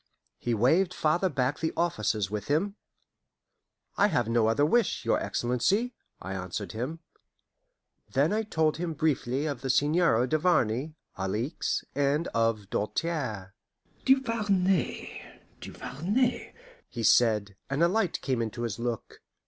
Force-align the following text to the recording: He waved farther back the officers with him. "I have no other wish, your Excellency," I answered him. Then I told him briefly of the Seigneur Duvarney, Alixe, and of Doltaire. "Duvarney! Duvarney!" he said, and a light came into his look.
He 0.39 0.55
waved 0.55 0.95
farther 0.95 1.29
back 1.29 1.59
the 1.59 1.73
officers 1.77 2.31
with 2.31 2.47
him. 2.47 2.75
"I 3.97 4.07
have 4.07 4.27
no 4.27 4.47
other 4.47 4.65
wish, 4.65 5.05
your 5.05 5.19
Excellency," 5.21 5.93
I 6.19 6.33
answered 6.33 6.71
him. 6.71 7.01
Then 8.11 8.33
I 8.33 8.41
told 8.41 8.77
him 8.77 8.95
briefly 8.95 9.45
of 9.45 9.61
the 9.61 9.69
Seigneur 9.69 10.25
Duvarney, 10.25 10.95
Alixe, 11.19 11.83
and 11.93 12.27
of 12.29 12.67
Doltaire. 12.71 13.53
"Duvarney! 14.03 15.21
Duvarney!" 15.59 16.51
he 16.89 17.03
said, 17.03 17.55
and 17.69 17.83
a 17.83 17.87
light 17.87 18.21
came 18.21 18.41
into 18.41 18.63
his 18.63 18.79
look. 18.79 19.21